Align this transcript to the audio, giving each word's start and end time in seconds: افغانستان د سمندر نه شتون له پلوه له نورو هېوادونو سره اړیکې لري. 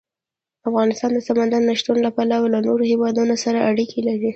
افغانستان 0.69 1.09
د 1.13 1.19
سمندر 1.27 1.61
نه 1.67 1.73
شتون 1.79 1.97
له 2.05 2.09
پلوه 2.15 2.47
له 2.53 2.59
نورو 2.67 2.83
هېوادونو 2.91 3.35
سره 3.43 3.59
اړیکې 3.69 3.99
لري. 4.07 4.29